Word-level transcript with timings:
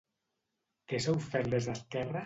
Què 0.93 1.03
s'ha 1.05 1.17
ofert 1.21 1.55
des 1.57 1.69
d'Esquerra? 1.71 2.19